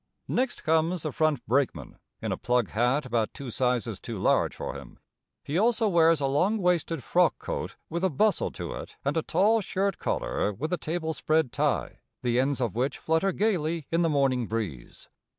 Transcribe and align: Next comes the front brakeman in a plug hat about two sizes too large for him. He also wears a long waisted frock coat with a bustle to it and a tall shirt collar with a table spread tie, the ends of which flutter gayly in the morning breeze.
Next 0.27 0.63
comes 0.63 1.03
the 1.03 1.11
front 1.11 1.45
brakeman 1.45 1.99
in 2.23 2.31
a 2.31 2.35
plug 2.35 2.69
hat 2.69 3.05
about 3.05 3.35
two 3.35 3.51
sizes 3.51 3.99
too 3.99 4.17
large 4.17 4.55
for 4.55 4.73
him. 4.73 4.97
He 5.43 5.59
also 5.59 5.87
wears 5.87 6.19
a 6.19 6.25
long 6.25 6.57
waisted 6.57 7.03
frock 7.03 7.37
coat 7.37 7.75
with 7.87 8.03
a 8.03 8.09
bustle 8.09 8.49
to 8.53 8.73
it 8.73 8.95
and 9.05 9.15
a 9.15 9.21
tall 9.21 9.61
shirt 9.61 9.99
collar 9.99 10.53
with 10.53 10.73
a 10.73 10.77
table 10.77 11.13
spread 11.13 11.51
tie, 11.51 11.99
the 12.23 12.39
ends 12.39 12.59
of 12.59 12.73
which 12.73 12.97
flutter 12.97 13.31
gayly 13.31 13.85
in 13.91 14.01
the 14.01 14.09
morning 14.09 14.47
breeze. 14.47 15.07